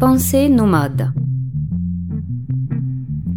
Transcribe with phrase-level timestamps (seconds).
[0.00, 1.12] Pensée nomade.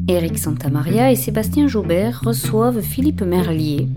[0.07, 3.89] Éric Santamaria et Sébastien Jaubert reçoivent Philippe Merlier,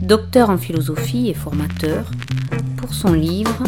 [0.00, 2.12] docteur en philosophie et formateur,
[2.76, 3.64] pour son livre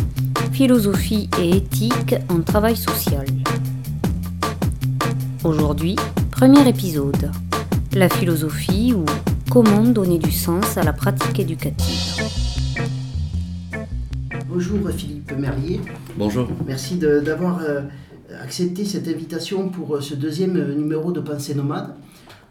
[0.52, 3.26] Philosophie et éthique en travail social.
[5.42, 5.96] Aujourd'hui,
[6.30, 7.32] premier épisode.
[7.92, 9.04] La philosophie ou
[9.50, 12.22] comment donner du sens à la pratique éducative.
[14.48, 15.80] Bonjour Philippe Merlier.
[16.16, 16.46] Bonjour.
[16.66, 17.82] Merci d'avoir euh,
[18.48, 21.94] accepté cette invitation pour euh, ce deuxième euh, numéro de Pensée Nomade.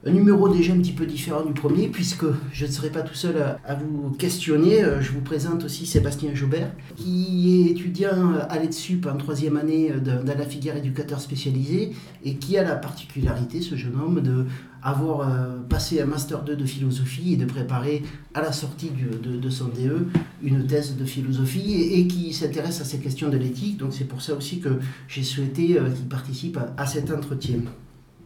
[0.07, 3.13] Un numéro déjà un petit peu différent du premier, puisque je ne serai pas tout
[3.13, 4.81] seul à, vous questionner.
[5.01, 10.23] Je vous présente aussi Sébastien Jaubert, qui est étudiant à l'EDSUP en troisième année dans
[10.25, 11.91] la filière éducateur spécialisé
[12.23, 14.45] et qui a la particularité, ce jeune homme, de
[14.81, 15.29] avoir
[15.67, 18.03] passé un Master 2 de philosophie et de préparer
[18.33, 20.07] à la sortie de, son DE
[20.41, 23.75] une thèse de philosophie et, qui s'intéresse à ces questions de l'éthique.
[23.75, 24.79] Donc c'est pour ça aussi que
[25.09, 27.59] j'ai souhaité qu'il participe à cet entretien.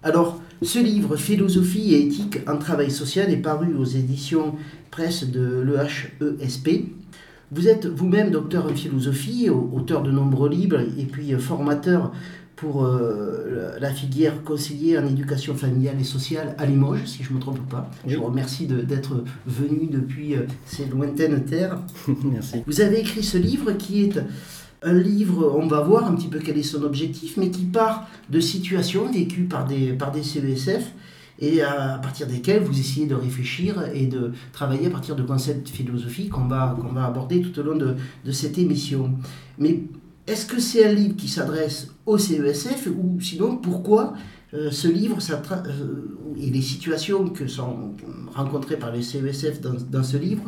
[0.03, 4.55] Alors, ce livre, Philosophie et éthique en travail social, est paru aux éditions
[4.89, 6.69] presse de l'EHESP.
[7.51, 12.11] Vous êtes vous-même docteur en philosophie, auteur de nombreux livres et puis formateur
[12.55, 17.35] pour euh, la filière conseiller en éducation familiale et sociale à Limoges, si je ne
[17.35, 17.89] me trompe pas.
[18.05, 21.79] Je vous remercie d'être venu depuis euh, ces lointaines terres.
[22.23, 22.61] Merci.
[22.67, 24.19] Vous avez écrit ce livre qui est
[24.83, 28.07] un livre, on va voir un petit peu quel est son objectif, mais qui part
[28.29, 30.93] de situations vécues par des, par CESF
[31.39, 35.69] et à partir desquelles vous essayez de réfléchir et de travailler à partir de concepts
[35.69, 37.95] philosophiques qu'on va, qu'on va aborder tout au long de,
[38.31, 39.13] cette émission.
[39.57, 39.83] Mais
[40.27, 44.13] est-ce que c'est un livre qui s'adresse au CESF ou sinon pourquoi
[44.53, 47.95] euh, ce livre euh, et les situations que sont
[48.33, 50.43] rencontrées par les CESF dans, ce livre,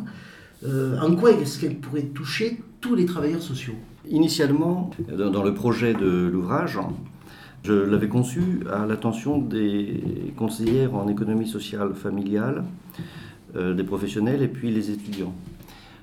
[0.64, 3.74] euh, en quoi est-ce qu'elles pourraient toucher tous les travailleurs sociaux?
[4.10, 6.78] Initialement, dans le projet de l'ouvrage,
[7.62, 10.02] je l'avais conçu à l'attention des
[10.36, 12.64] conseillères en économie sociale familiale,
[13.56, 15.32] euh, des professionnels et puis les étudiants.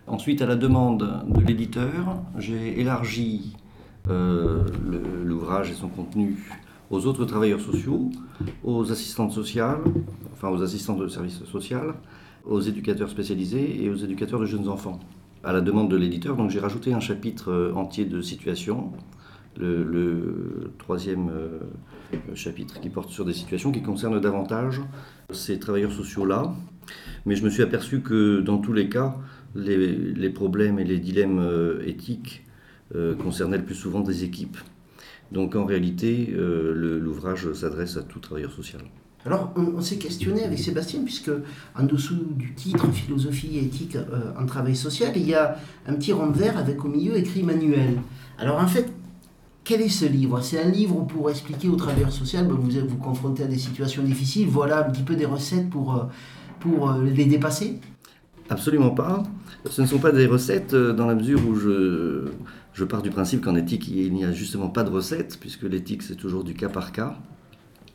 [0.08, 3.56] Ensuite, à la demande de l'éditeur, j'ai élargi
[4.09, 4.64] euh,
[5.24, 6.50] l'ouvrage et son contenu
[6.90, 8.09] aux autres travailleurs sociaux,
[8.64, 9.80] aux assistantes sociales,
[10.34, 11.94] enfin aux assistants de services social,
[12.46, 15.00] aux éducateurs spécialisés et aux éducateurs de jeunes enfants
[15.44, 16.35] à la demande de l'éditeur.
[16.35, 18.91] Donc j'ai rajouté un chapitre euh, entier de situation,
[19.57, 21.59] le, troisième euh,
[22.35, 24.81] chapitre qui porte sur des situations qui concernent davantage
[25.29, 26.53] ces travailleurs sociaux-là.
[27.25, 29.16] Mais je me suis aperçu que dans tous les cas,
[29.56, 32.46] les, problèmes et les dilemmes euh, éthiques
[33.23, 34.58] concernaient le plus souvent des équipes.
[35.31, 38.81] Donc en réalité, l'ouvrage s'adresse à tout travailleur social.
[39.26, 41.32] Alors, on, s'est questionné avec Sébastien, puisque
[41.78, 45.94] en dessous du titre Philosophie et éthique euh, en travail social, il y a un
[45.94, 48.00] petit rond vert avec au milieu écrit manuel.
[48.40, 48.92] Alors, en fait,
[49.64, 50.42] quel est ce livre?
[50.42, 54.02] C'est un livre pour expliquer au travailleurs social, ben, vous vous confrontez à des situations
[54.02, 56.03] difficiles, voilà un petit peu des recettes pour, euh,
[56.59, 57.80] pour euh, les dépasser?
[58.50, 59.22] Absolument pas.
[59.70, 62.32] Ce ne sont pas des recettes dans la mesure où je,
[62.74, 66.02] je pars du principe qu'en éthique, il n'y a justement pas de recettes, puisque l'éthique,
[66.02, 67.20] c'est toujours du cas par cas.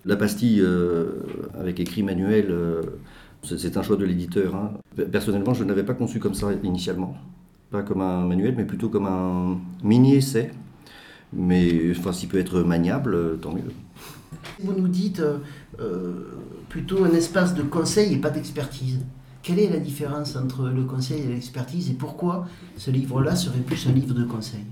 [0.07, 1.07] La pastille euh,
[1.59, 2.81] avec écrit manuel, euh,
[3.43, 4.55] c'est un choix de l'éditeur.
[4.55, 4.71] Hein.
[5.11, 7.17] Personnellement, je ne l'avais pas conçu comme ça initialement.
[7.73, 10.53] Pas comme un manuel, mais plutôt comme un mini-essai.
[11.33, 13.73] Mais enfin, s'il peut être maniable, euh, tant mieux.
[14.61, 15.23] Vous nous dites
[16.69, 19.01] plutôt un espace de conseil et pas d'expertise.
[19.47, 23.87] Quelle est la différence entre le conseil et l'expertise et pourquoi ce livre-là serait plus
[23.87, 24.65] un livre de conseil?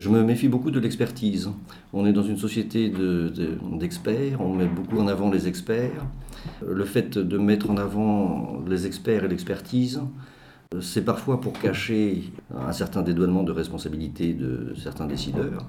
[0.00, 1.50] Je me méfie beaucoup de l'expertise.
[1.92, 2.90] On est dans une société
[3.78, 6.06] d'experts, on met beaucoup en avant les experts.
[6.66, 10.00] Le fait de mettre en avant les experts et l'expertise,
[10.80, 15.66] c'est parfois pour cacher un certain dédouanement de responsabilité de certains décideurs.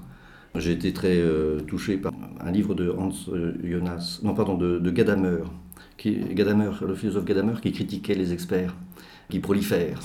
[0.54, 3.12] J'ai été très euh, touché par un livre de Hans
[3.62, 5.42] Jonas, non pardon, de, de Gadamer,
[5.96, 8.74] qui, Gadamer, le philosophe Gadamer, qui critiquait les experts
[9.28, 9.98] qui prolifèrent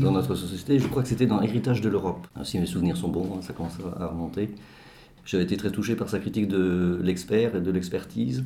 [0.00, 0.78] dans, notre société.
[0.78, 2.26] Je crois que c'était dans Héritage de l'Europe.
[2.34, 4.50] Ah, si mes souvenirs sont bons, hein, ça commence à remonter.
[5.24, 8.44] J'avais été très touché par sa critique de l'expert et de l'expertise.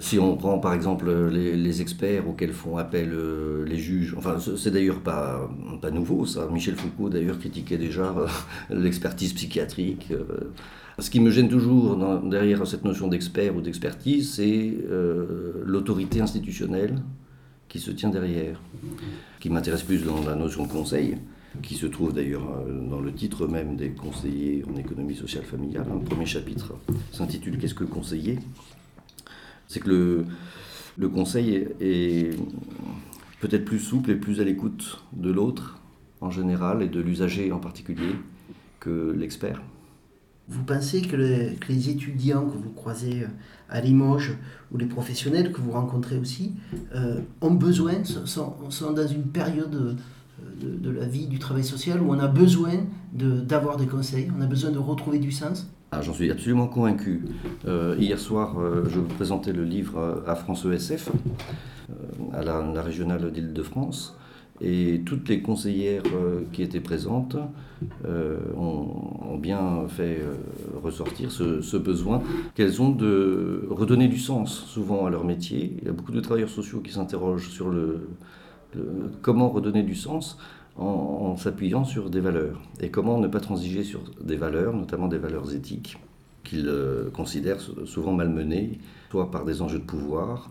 [0.00, 4.70] Si on prend par exemple les, experts auxquels font appel euh, les juges, enfin c'est
[4.70, 5.50] d'ailleurs pas,
[5.82, 8.28] pas nouveau ça, Michel Foucault d'ailleurs critiquait déjà euh,
[8.70, 10.08] l'expertise psychiatrique.
[10.12, 10.52] Euh,
[10.98, 16.96] ce qui me gêne toujours derrière cette notion d'expert ou d'expertise, c'est euh, l'autorité institutionnelle
[17.68, 18.60] qui se tient derrière.
[19.40, 21.18] Qui m'intéresse plus dans la notion de conseil,
[21.62, 25.86] qui se trouve d'ailleurs euh, dans le titre même des conseillers en économie sociale familiale.
[25.92, 26.74] Le premier chapitre
[27.12, 28.38] s'intitule Qu'est-ce que conseiller?
[29.68, 30.24] C'est que
[30.96, 32.30] le conseil est
[33.40, 35.78] peut-être plus souple et plus à l'écoute de l'autre
[36.20, 38.16] en général et de l'usager en particulier
[38.80, 39.62] que l'expert.
[40.48, 43.26] Vous pensez que, les étudiants que vous croisez
[43.68, 44.36] à Limoges
[44.72, 46.54] ou les professionnels que vous rencontrez aussi
[47.42, 48.54] ont besoin, sont,
[48.94, 49.96] dans une période
[50.60, 54.46] de, la vie du travail social où on a besoin d'avoir des conseils, on a
[54.46, 55.68] besoin de retrouver du sens?
[55.90, 57.24] Ah, J'en suis absolument convaincu.
[57.66, 61.94] Euh, hier soir, euh, je vous présentais le livre à France ESF, euh,
[62.34, 64.14] à la, régionale d'Île-de-France,
[64.60, 66.02] et toutes les conseillères
[66.52, 67.36] qui étaient présentes
[68.56, 70.20] ont, bien fait
[70.82, 72.22] ressortir ce, besoin
[72.56, 75.76] qu'elles ont de redonner du sens souvent à leur métier.
[75.80, 78.08] Il y a beaucoup de travailleurs sociaux qui s'interrogent sur le,
[79.22, 80.38] comment redonner du sens
[80.76, 85.18] en, s'appuyant sur des valeurs et comment ne pas transiger sur des valeurs, notamment des
[85.18, 85.98] valeurs éthiques
[86.44, 88.78] qu'ils euh, considèrent souvent malmenées,
[89.10, 90.50] soit par des enjeux de pouvoir,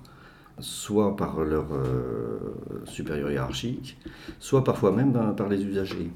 [0.59, 3.97] soit par leur euh, supérieur hiérarchique,
[4.39, 6.09] soit parfois même par les usagers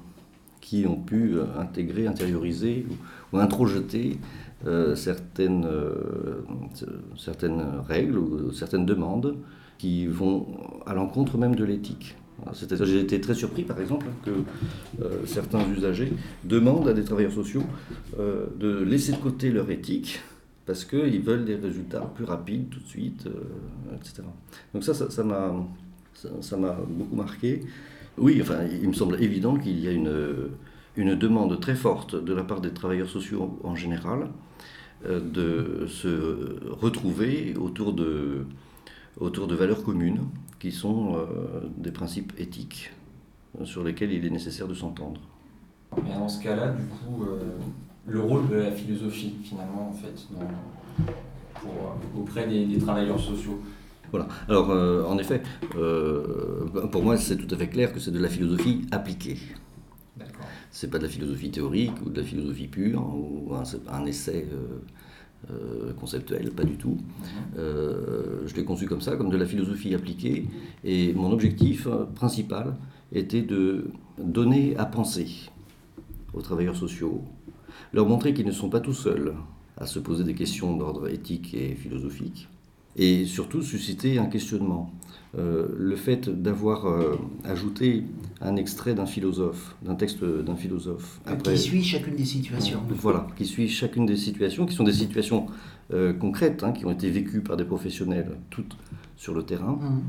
[0.60, 2.86] qui ont pu euh, intégrer, intérioriser
[3.32, 4.20] ou, introjeter
[4.94, 5.68] certaines,
[7.18, 9.38] certaines règles ou certaines demandes
[9.80, 10.46] qui vont
[10.86, 12.16] à l'encontre même de l'éthique.
[12.84, 14.32] J'ai été très surpris, par exemple, que
[15.02, 16.12] euh, certains usagers
[16.44, 17.64] demandent à des travailleurs sociaux
[18.20, 20.22] euh, de laisser de côté leur éthique
[20.72, 24.24] parce qu'ils veulent des résultats plus rapides tout de suite, euh, etc.
[24.74, 25.54] Donc ça, ça m'a
[26.14, 27.62] ça, m'a beaucoup marqué.
[28.18, 30.52] Oui, enfin, il me semble évident qu'il y a une,
[30.96, 34.30] une demande très forte de la part des travailleurs sociaux en général
[35.04, 38.46] de se retrouver autour de
[39.20, 40.22] autour de valeurs communes
[40.60, 42.92] qui sont euh, des principes éthiques
[43.60, 45.20] euh, sur lesquels il est nécessaire de s'entendre.
[45.98, 47.58] Et dans ce cas-là, du coup, euh,
[48.08, 50.28] le rôle de la philosophie, finalement, en fait,
[52.18, 53.62] auprès des, travailleurs sociaux
[54.10, 54.28] voilà.
[54.50, 54.70] Alors,
[55.10, 55.42] en effet,
[56.92, 59.38] pour moi, c'est tout à fait clair que c'est de la philosophie appliquée.
[60.72, 63.54] C'est pas de la philosophie théorique ou de la philosophie pure ou
[63.90, 64.48] un, essai
[65.50, 66.98] euh, conceptuel, pas du tout.
[67.58, 70.48] Euh, je l'ai conçu comme ça, comme de la philosophie appliquée.
[70.86, 72.76] Et mon objectif principal
[73.12, 73.86] était de
[74.18, 75.50] donner à penser
[76.34, 77.22] aux travailleurs sociaux,
[77.94, 79.34] leur montrer qu'ils ne sont pas tout seuls
[79.78, 82.48] à se poser des questions d'ordre éthique et philosophique,
[82.96, 84.92] et surtout susciter un questionnement.
[85.38, 87.16] Euh, le fait d'avoir euh,
[87.46, 88.04] ajouté
[88.42, 91.22] un extrait d'un philosophe, d'un texte d'un philosophe.
[91.44, 92.82] qui suit chacune des situations.
[92.90, 95.46] voilà, qui suit chacune des situations, qui sont des situations
[95.94, 98.76] euh, concrètes, hein, qui ont été vécues par des professionnels, toutes
[99.16, 99.80] sur le terrain.
[99.82, 100.02] Mmh.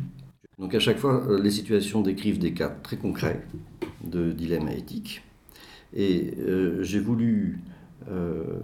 [0.58, 3.46] Donc à chaque fois, les situations décrivent des cas très concrets
[4.04, 5.22] de dilemmes éthiques.
[5.94, 6.34] Et
[6.80, 7.60] j'ai voulu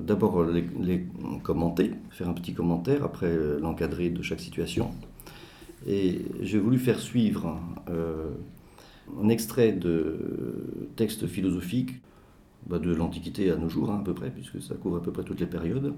[0.06, 1.06] d'abord les,
[1.42, 4.90] commenter, faire un petit commentaire après l'encadrer de chaque situation.
[5.86, 8.30] Et j'ai voulu faire suivre euh,
[9.22, 11.90] un extrait de texte philosophique
[12.66, 15.12] bah, de l'Antiquité à nos jours, hein, à peu près, puisque ça couvre à peu
[15.12, 15.94] près toutes les périodes.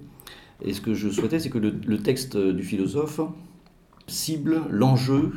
[0.63, 3.21] Et ce que je souhaitais, c'est que le, texte du philosophe
[4.07, 5.33] cible l'enjeu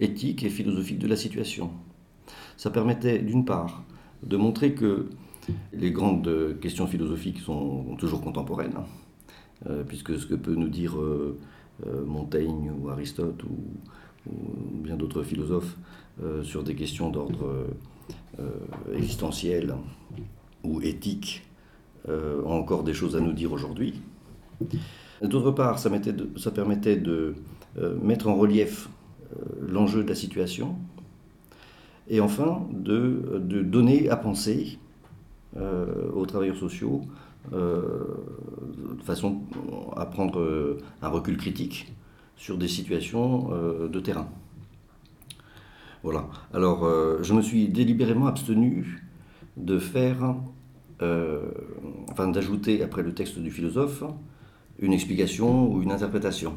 [0.00, 1.70] éthique et philosophique de la situation.
[2.56, 3.84] Ça permettait, d'une part,
[4.26, 5.06] de montrer que
[5.72, 8.84] les grandes questions philosophiques sont toujours contemporaines, hein,
[9.68, 11.38] euh, puisque ce que peut nous dire euh,
[11.86, 13.56] euh, Montaigne ou Aristote ou,
[14.82, 15.76] bien d'autres philosophes
[16.42, 17.66] sur des questions d'ordre
[18.94, 19.74] existentiel
[20.62, 21.42] ou éthique
[22.08, 24.00] ont encore des choses à nous dire aujourd'hui.
[25.20, 25.90] D'autre part, ça,
[26.54, 27.34] permettait de
[28.02, 28.88] mettre en relief
[29.60, 30.76] l'enjeu de la situation
[32.08, 34.78] et enfin de, donner à penser
[36.14, 37.02] aux travailleurs sociaux
[37.52, 37.82] euh,
[38.96, 39.42] de façon
[39.96, 41.92] à prendre euh, un recul critique
[42.36, 44.28] sur des situations euh, de terrain.
[46.02, 46.26] Voilà.
[46.52, 46.86] Alors,
[47.22, 49.06] je me suis délibérément abstenu
[49.56, 50.34] de faire,
[51.00, 54.04] enfin d'ajouter après le texte du philosophe
[54.78, 56.52] une explication ou une interprétation.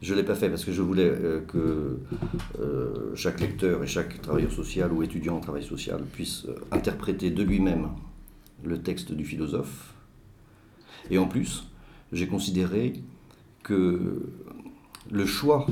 [0.00, 1.12] Je ne l'ai pas fait parce que je voulais
[1.48, 1.98] que
[3.16, 7.88] chaque lecteur et chaque travailleur social ou étudiant en travail social puisse interpréter de lui-même
[8.62, 9.94] le texte du philosophe.
[11.10, 11.64] Et en plus,
[12.12, 12.92] j'ai considéré
[13.64, 14.22] que
[15.10, 15.66] le choix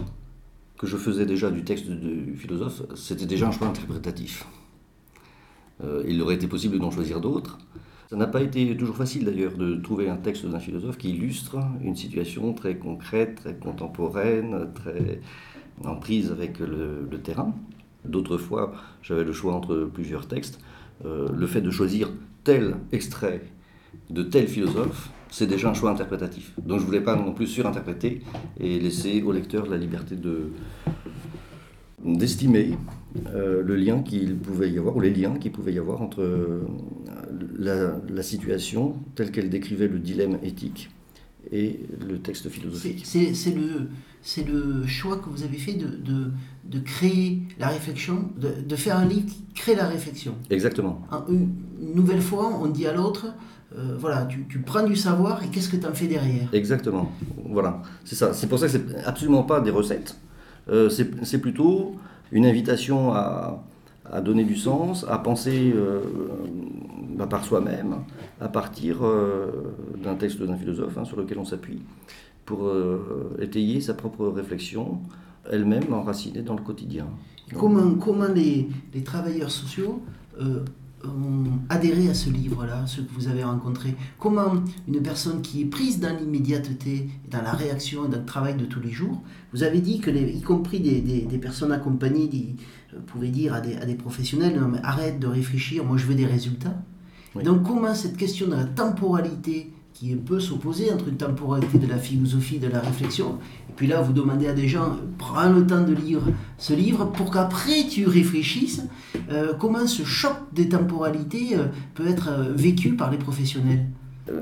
[0.78, 4.44] que je faisais déjà du texte du philosophe, c'était déjà un choix interprétatif.
[5.82, 7.58] Euh, il aurait été possible d'en choisir d'autres.
[8.08, 11.58] Ça n'a pas été toujours facile d'ailleurs de trouver un texte d'un philosophe qui illustre
[11.82, 15.20] une situation très concrète, très contemporaine, très
[15.84, 17.52] en prise avec le, terrain.
[18.04, 18.72] D'autres fois,
[19.02, 20.60] j'avais le choix entre plusieurs textes.
[21.04, 22.10] Euh, le fait de choisir
[22.44, 23.42] tel extrait
[24.10, 26.54] de tel philosophe, c'est déjà un choix interprétatif.
[26.58, 28.22] Donc je ne voulais pas non plus surinterpréter
[28.60, 30.52] et laisser au lecteur la liberté de,
[32.06, 32.72] d'estimer
[33.32, 36.62] le lien qu'il pouvait y avoir, ou les liens qu'il pouvait y avoir entre
[37.58, 40.90] la, situation telle qu'elle décrivait le dilemme éthique
[41.52, 43.04] et le texte philosophique.
[43.04, 43.88] C'est le,
[44.46, 46.30] le choix que vous avez fait de, de,
[46.64, 50.34] de créer la réflexion, de, de, faire un livre qui crée la réflexion.
[50.50, 51.02] Exactement.
[51.28, 51.54] Une,
[51.94, 53.26] nouvelle fois, on dit à l'autre,
[53.76, 56.48] euh, voilà, tu, tu, prends du savoir et qu'est-ce que tu en fais derrière?
[56.52, 57.12] Exactement.
[57.48, 58.32] Voilà, c'est ça.
[58.32, 60.16] C'est pour ça que c'est absolument pas des recettes.
[60.68, 61.94] Euh, c'est plutôt
[62.32, 63.62] une invitation à,
[64.22, 66.00] donner du sens, à penser euh,
[67.16, 67.96] bah, par soi-même,
[68.40, 71.80] à partir euh, d'un texte d'un philosophe hein, sur lequel on s'appuie
[72.44, 75.00] pour euh, étayer sa propre réflexion,
[75.50, 77.06] elle-même enracinée dans le quotidien.
[77.54, 78.68] Comment, les,
[79.04, 80.02] travailleurs sociaux
[80.40, 80.64] euh,
[81.08, 84.54] ont adhéré à ce livre-là, ceux que vous avez rencontrés Comment
[84.88, 88.64] une personne qui est prise dans l'immédiateté, dans la réaction et dans le travail de
[88.64, 89.22] tous les jours,
[89.52, 92.56] vous avez dit que, les, y compris des, des, des personnes accompagnées, dit,
[92.94, 96.06] euh, pouvaient dire à des, à des professionnels, non mais arrête de réfléchir, moi je
[96.06, 96.76] veux des résultats.
[97.34, 97.42] Oui.
[97.42, 101.96] Donc comment cette question de la temporalité qui peut s'opposer entre une temporalité de la
[101.96, 103.38] philosophie, de la réflexion.
[103.70, 106.20] Et puis là, vous demandez à des gens, prends le temps de lire
[106.58, 108.82] ce livre pour qu'après tu réfléchisses
[109.32, 113.86] euh, comment ce choc des temporalités euh, peut être euh, vécu par les professionnels.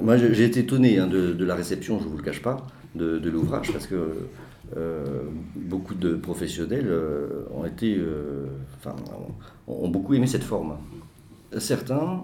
[0.02, 3.18] Moi, j'ai été étonné hein, de, la réception, je ne vous le cache pas, de,
[3.18, 4.12] de l'ouvrage, parce que
[5.54, 6.90] beaucoup de professionnels
[7.54, 8.00] ont été,
[8.78, 8.96] enfin,
[9.68, 10.78] ont beaucoup aimé cette forme.
[11.58, 12.22] Certains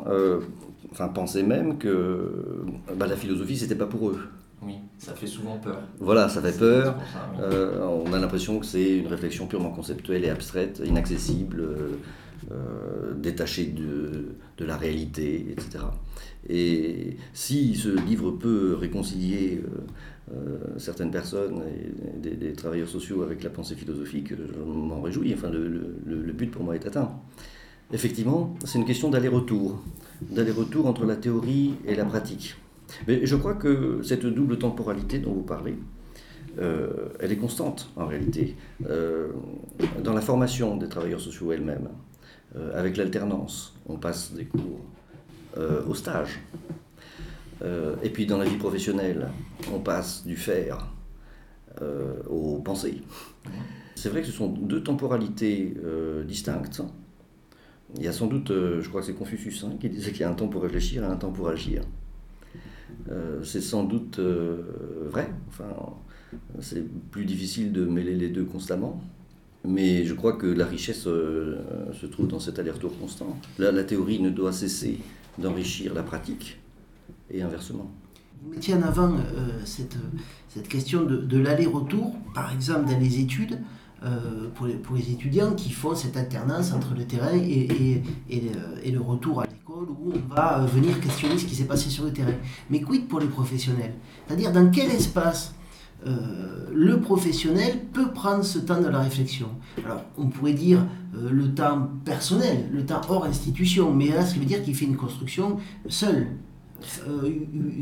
[0.92, 2.64] enfin, pensaient même que
[2.96, 4.20] bah, la philosophie, c'était pas pour eux.
[4.62, 5.80] Oui, ça fait souvent peur.
[6.00, 6.96] Voilà, ça fait peur.
[7.12, 7.38] Ça, oui.
[7.42, 11.64] euh, on a l'impression que c'est une réflexion purement conceptuelle et abstraite, inaccessible,
[12.50, 15.84] euh, détachée de, de, la réalité, etc.
[16.48, 19.62] Et si ce livre peut réconcilier
[20.32, 25.32] euh, certaines personnes et des, des, travailleurs sociaux avec la pensée philosophique, je m'en réjouis.
[25.32, 27.10] Enfin, le, le, le but pour moi est atteint.
[27.92, 29.82] Effectivement, c'est une question d'aller-retour,
[30.22, 32.56] d'aller-retour entre la théorie et la pratique.
[33.08, 35.76] Mais je crois que cette double temporalité dont vous parlez,
[36.58, 38.56] euh, elle est constante en réalité.
[38.88, 39.28] Euh,
[40.02, 41.88] dans la formation des travailleurs sociaux elles-mêmes,
[42.56, 44.80] euh, avec l'alternance, on passe des cours
[45.88, 46.40] au stage.
[48.04, 49.28] Et puis dans la vie professionnelle,
[49.74, 50.86] on passe du faire
[52.30, 53.02] aux pensées.
[53.96, 55.74] C'est vrai que ce sont deux temporalités
[56.24, 56.82] distinctes
[57.96, 60.20] il y a sans doute, euh, je crois que c'est Confucius hein, qui disait qu'il
[60.20, 61.82] y a un temps pour réfléchir et un temps pour agir.
[63.10, 64.62] Euh, c'est sans doute euh,
[65.08, 65.32] vrai.
[65.48, 65.74] Enfin,
[66.60, 69.02] c'est plus difficile de mêler les deux constamment.
[69.64, 73.36] Mais je crois que la richesse se trouve dans cet aller-retour constant.
[73.58, 74.98] La, théorie ne doit cesser
[75.36, 76.58] d'enrichir la pratique
[77.30, 77.90] et inversement.
[78.42, 79.16] Vous mettiez en avant
[79.66, 79.98] cette,
[80.66, 83.58] question de l'aller-retour, par exemple dans les études.
[84.02, 87.68] Euh, pour, les, étudiants qui font cette alternance entre le terrain et,
[88.30, 91.66] et, le, et le, retour à l'école où on va venir questionner ce qui s'est
[91.66, 92.32] passé sur le terrain.
[92.70, 93.92] Mais quid pour les professionnels?
[94.26, 95.54] C'est-à-dire dans quel espace
[96.06, 99.48] euh, le professionnel peut prendre ce temps de la réflexion?
[99.84, 104.38] Alors on pourrait dire euh, le temps personnel, le temps hors institution, mais là qui
[104.38, 106.28] veut dire qu'il fait une construction seul.
[107.06, 107.28] Euh,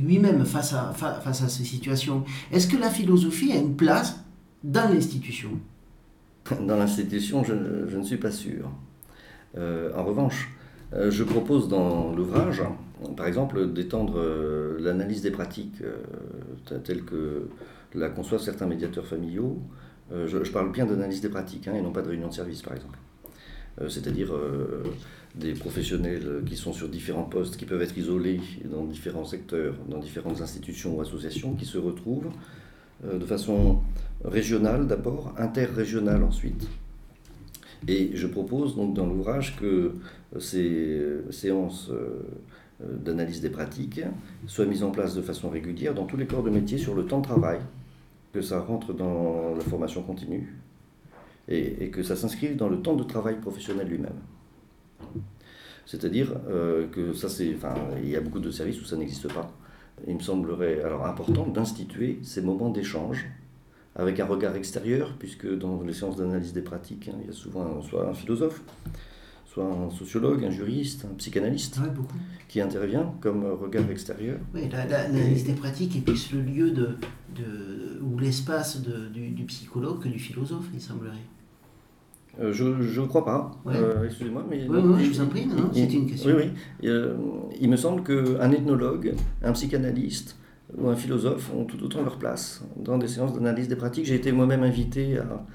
[0.04, 2.25] lui-même face à, face à ces situations.
[2.50, 4.25] Est-ce que la philosophie a une place
[4.64, 5.50] dans l'institution?
[6.61, 7.55] Dans l'institution, je,
[7.97, 8.71] ne suis pas sûr.
[9.57, 10.50] Euh, en revanche,
[10.95, 12.62] euh, je propose dans l'ouvrage,
[13.17, 15.83] par exemple, d'étendre euh, l'analyse des pratiques
[16.85, 17.49] telles que
[17.95, 19.59] la conçoivent certains médiateurs familiaux.
[20.11, 22.75] Je, parle bien d'analyse des pratiques hein, et non pas de réunion de service, par
[22.75, 22.99] exemple.
[23.88, 24.33] C'est-à-dire
[25.35, 29.99] des professionnels qui sont sur différents postes, qui peuvent être isolés dans différents secteurs, dans
[29.99, 32.31] différentes institutions ou associations, qui se retrouvent
[33.05, 33.81] de façon
[34.25, 36.69] régionale d'abord, interrégionale ensuite.
[37.87, 39.95] Et je propose donc dans l'ouvrage que
[40.40, 41.00] ces
[41.31, 41.93] séances
[42.81, 44.00] d'analyse des pratiques
[44.47, 47.07] soient mises en place de façon régulière dans tous les corps de métier sur le
[47.07, 47.61] temps de travail,
[48.33, 50.59] que ça rentre dans la formation continue
[51.49, 54.21] et, que ça s'inscrive dans le temps de travail professionnel lui-même.
[55.87, 59.33] C'est-à-dire euh, que ça c'est, enfin, il y a beaucoup de services où ça n'existe
[59.33, 59.50] pas.
[60.07, 63.26] Il me semblerait alors important d'instituer ces moments d'échange
[63.97, 67.33] avec un regard extérieur, puisque dans les séances d'analyse des pratiques, hein, il y a
[67.33, 68.62] souvent soit un philosophe,
[69.47, 71.90] soit un sociologue, un juriste, un psychanalyste ouais,
[72.47, 74.38] qui intervient comme regard extérieur.
[74.55, 76.97] Oui, l'analyse la, des pratiques est plus le lieu de,
[77.35, 81.17] de ou l'espace du, du, psychologue que du philosophe, il semblerait.
[82.40, 83.50] Euh, je ne crois pas.
[83.64, 83.75] Ouais.
[83.76, 84.66] Euh, Excusez-moi, mais.
[84.68, 86.37] Oui, oui, je vous en prie, non, c'est une question.
[86.37, 86.88] Oui, oui.
[86.88, 87.14] Euh,
[87.61, 90.37] il me semble qu'un ethnologue, un psychanalyste,
[90.76, 94.04] ou un philosophe ont tout autant leur place dans des séances d'analyse des pratiques.
[94.04, 95.47] J'ai été moi-même invité à,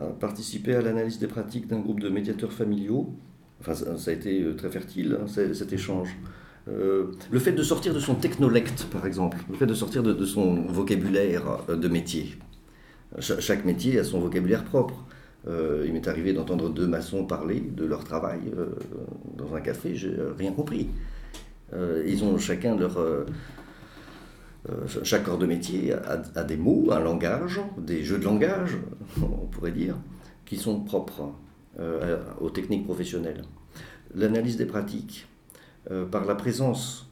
[0.00, 3.12] a participé à l'analyse des pratiques d'un groupe de médiateurs familiaux.
[3.60, 6.16] Enfin, ça, a été très fertile, hein, cet échange.
[6.66, 10.62] le fait de sortir de son technolect, par exemple, le fait de sortir de, son
[10.62, 12.38] vocabulaire de métier.
[13.18, 15.04] chaque métier a son vocabulaire propre.
[15.48, 18.68] Euh, il m'est arrivé d'entendre deux maçons parler de leur travail euh,
[19.36, 20.88] dans un café, j'ai rien compris.
[21.72, 22.98] Euh, ils ont chacun leur.
[25.02, 28.78] chaque corps de métier a, des mots, un langage, des jeux de langage,
[29.22, 29.96] on pourrait dire,
[30.44, 31.32] qui sont propres
[32.40, 33.42] aux techniques professionnelles.
[34.14, 35.26] L'analyse des pratiques,
[36.10, 37.10] par la présence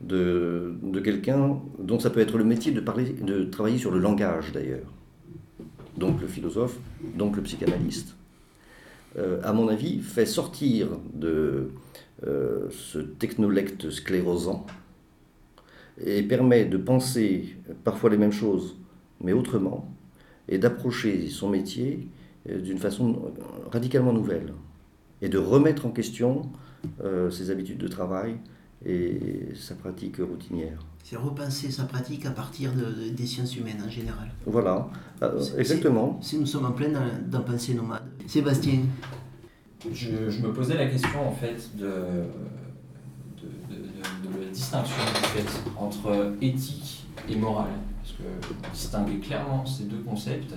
[0.00, 4.00] de, de quelqu'un dont ça peut être le métier de, parler, de travailler sur le
[4.00, 4.90] langage d'ailleurs
[5.96, 6.78] donc le philosophe,
[7.16, 8.16] donc le psychanalyste,
[9.16, 11.70] euh, à mon avis, fait sortir de
[12.26, 14.66] euh, ce technolecte sclérosant
[16.04, 18.76] et permet de penser parfois les mêmes choses,
[19.20, 19.88] mais autrement,
[20.48, 22.08] et d'approcher son métier
[22.48, 23.32] euh, d'une façon
[23.70, 24.52] radicalement nouvelle,
[25.22, 26.42] et de remettre en question
[27.30, 28.36] ses habitudes de travail
[28.84, 30.78] et sa pratique routinière.
[31.02, 34.30] C'est repenser sa pratique à partir de, des sciences humaines en général.
[34.46, 34.88] Voilà,
[35.22, 36.18] euh, exactement.
[36.22, 36.88] Si nous sommes en plein
[37.26, 38.02] dans, pensée nomade.
[38.26, 38.80] Sébastien
[39.92, 41.86] je, me posais la question en fait de,
[43.70, 45.02] de, la distinction
[45.76, 47.72] entre éthique et morale.
[48.02, 50.54] Parce que distinguer clairement ces deux concepts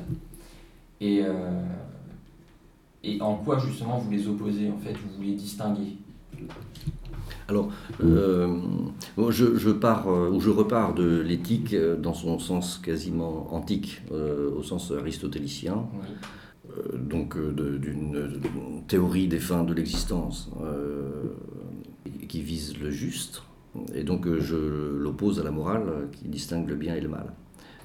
[0.99, 1.61] et, euh,
[3.03, 5.97] et en quoi justement vous les opposez en fait, vous les distinguez
[7.49, 7.69] alors,
[8.03, 8.57] euh,
[9.29, 14.63] je, pars, euh, ou je repars de l'éthique euh, dans son sens quasiment antique, au
[14.63, 15.85] sens aristotélicien,
[16.93, 18.41] donc d'une
[18.87, 20.51] théorie des fins de l'existence
[22.27, 23.43] qui vise le juste,
[23.93, 27.33] et donc je l'oppose à la morale qui distingue le bien et le mal.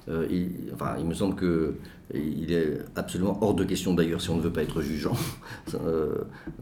[0.09, 4.41] Euh, il, il me semble qu'il est absolument hors de question, d'ailleurs, si on ne
[4.41, 5.15] veut pas être jugeant,
[5.75, 6.15] euh,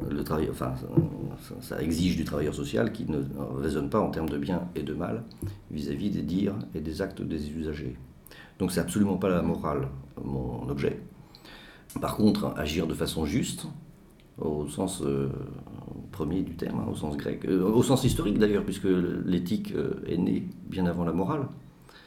[0.10, 0.74] le travail, enfin,
[1.62, 3.19] ça, exige du travailleur social qui ne
[3.60, 5.24] raisonne pas en termes de bien et de mal
[5.71, 7.95] vis-à-vis des dires et des actes des usagers.
[8.60, 9.88] Donc c'est absolument pas la morale
[10.24, 11.00] mon objet.
[12.00, 13.66] Par contre, agir de façon juste,
[14.37, 15.29] au sens euh,
[16.11, 18.87] premier du terme, hein, au sens grec, au sens historique d'ailleurs, puisque
[19.25, 19.74] l'éthique
[20.07, 21.48] est née bien avant la morale.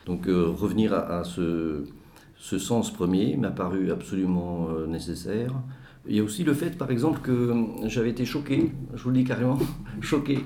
[0.06, 1.84] Donc euh, revenir à, ce,
[2.38, 5.52] sens premier m'a paru absolument euh, nécessaire.
[6.06, 9.10] Il y a aussi le fait, par exemple, que euh, j'avais été choqué, je vous
[9.10, 9.58] le dis carrément,
[10.00, 10.40] choqué,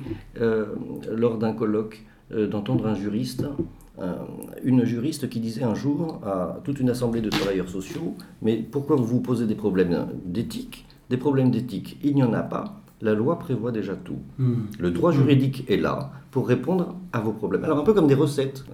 [1.10, 3.46] lors d'un colloque, d'entendre un juriste,
[4.62, 8.94] une juriste qui disait un jour à toute une assemblée de travailleurs sociaux, mais pourquoi
[8.94, 10.86] vous vous posez des problèmes d'éthique?
[11.10, 12.82] Des problèmes d'éthique, il n'y en a pas.
[13.00, 14.18] La loi prévoit déjà tout.
[14.38, 14.66] Hmm.
[14.78, 17.64] Le droit juridique est là pour répondre à vos problèmes.
[17.64, 18.64] Alors un peu comme des recettes.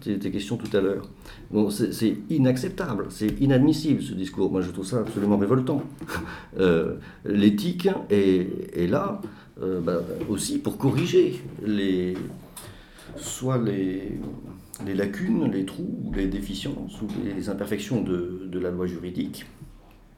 [0.00, 1.08] Question tout à l'heure.
[1.50, 4.50] Bon, c'est inacceptable, c'est inadmissible ce discours.
[4.50, 5.82] Moi, je trouve ça absolument révoltant.
[6.58, 9.20] Euh, l'éthique est, là
[9.62, 12.16] euh, bah, aussi pour corriger les,
[13.16, 14.18] soit les,
[14.84, 19.46] les, lacunes, les trous, les déficiences ou les imperfections de, de la loi juridique.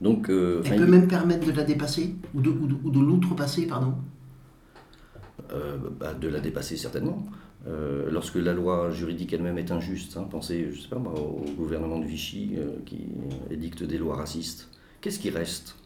[0.01, 3.95] Donc, euh, Elle peut même permettre de la dépasser ou de, ou de, l'outrepasser, pardon
[5.99, 7.27] bah, De la dépasser certainement.
[7.67, 11.99] Euh, lorsque la loi juridique elle-même est injuste, hein, pensez, je sais pas au gouvernement
[11.99, 13.09] de Vichy euh, qui
[13.51, 14.71] édicte des lois racistes,
[15.01, 15.77] qu'est-ce qui reste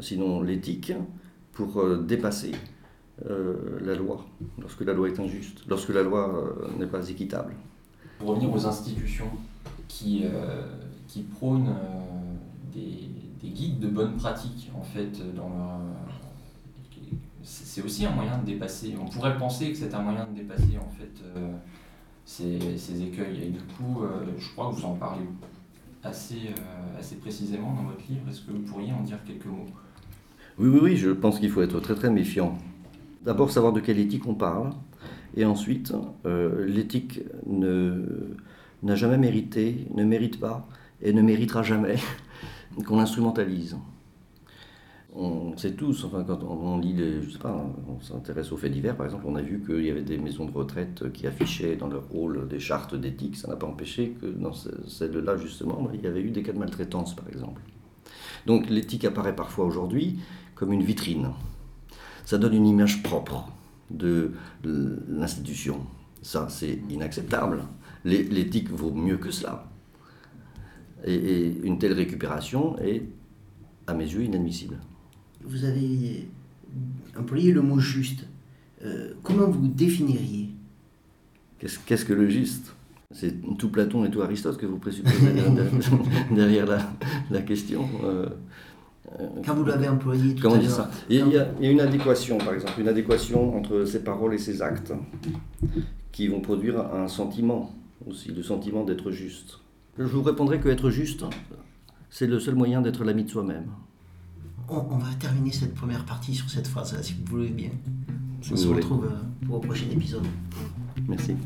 [0.00, 0.92] Sinon l'éthique
[1.52, 2.52] pour euh, dépasser
[3.84, 4.26] la loi,
[4.58, 7.54] lorsque la loi est injuste, lorsque la loi n'est pas équitable?
[8.18, 9.30] Pour revenir aux institutions
[9.86, 10.24] qui,
[11.34, 11.72] prônent
[12.72, 16.11] des, des, guides de bonne pratique en fait dans leur
[17.42, 18.94] c'est aussi un moyen de dépasser.
[19.00, 21.52] On pourrait penser que c'est un moyen de dépasser en fait euh,
[22.24, 23.44] ces, écueils.
[23.44, 25.24] Et du coup, euh, je crois que vous en parlez
[26.04, 28.28] assez, euh, assez précisément dans votre livre.
[28.28, 29.66] Est-ce que vous pourriez en dire quelques mots?
[30.58, 32.58] Oui, oui, oui, je pense qu'il faut être très très méfiant.
[33.24, 34.70] D'abord savoir de quelle éthique on parle,
[35.36, 40.68] et ensuite l'éthique n'a jamais mérité, ne mérite pas,
[41.00, 41.96] et ne méritera jamais
[42.84, 43.76] qu'on l'instrumentalise
[45.14, 47.54] on sait tous, enfin, quand on, lit, les, je sais pas,
[47.86, 50.46] on s'intéresse aux faits divers, par exemple, on a vu qu'il y avait des maisons
[50.46, 53.36] de retraite qui affichaient dans leur rôle des chartes d'éthique.
[53.36, 56.58] Ça n'a pas empêché que dans celle-là, justement, il y avait eu des cas de
[56.58, 57.60] maltraitance, par exemple.
[58.46, 60.18] Donc l'éthique apparaît parfois aujourd'hui
[60.54, 61.28] comme une vitrine.
[62.24, 63.52] Ça donne une image propre
[63.90, 64.32] de
[64.64, 65.86] l'institution.
[66.22, 67.64] Ça, c'est inacceptable.
[68.04, 69.68] L'éthique vaut mieux que cela.
[71.04, 73.02] et une telle récupération est,
[73.86, 74.78] à mes yeux, inadmissible
[75.44, 76.28] vous avez
[77.18, 78.26] employé le mot juste.
[78.84, 80.50] Euh, comment vous définiriez
[81.58, 82.74] Qu'est-ce que le juste?
[83.12, 85.32] C'est tout Platon et tout Aristote que vous présupposez
[86.30, 86.66] derrière
[87.30, 87.86] la, question.
[88.02, 88.26] Euh,
[89.20, 90.90] euh, Quand vous l'avez employé tout Comment dire ça?
[91.10, 91.26] Il y, a,
[91.60, 94.92] il y, a, une adéquation, par exemple, une adéquation entre ses paroles et ses actes
[96.10, 97.74] qui vont produire un sentiment
[98.08, 99.58] aussi, le sentiment d'être juste.
[99.98, 101.24] Je vous répondrai que être juste,
[102.10, 103.66] c'est le seul moyen d'être l'ami de soi-même.
[104.74, 107.68] On, va terminer cette première partie sur cette phrase, si vous voulez bien.
[108.50, 110.24] on se retrouve euh, pour le prochain épisode.
[111.06, 111.36] Merci.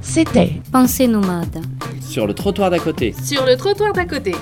[0.00, 1.64] C'était Pensée nomade.
[2.00, 3.14] Sur le trottoir d'à côté.
[3.22, 4.34] Sur le trottoir d'à côté.